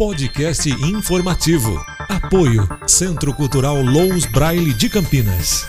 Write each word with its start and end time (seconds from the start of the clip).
Podcast 0.00 0.68
informativo. 0.68 1.84
Apoio 2.08 2.68
Centro 2.86 3.34
Cultural 3.34 3.82
Lous 3.82 4.26
Braille 4.26 4.72
de 4.72 4.88
Campinas. 4.88 5.66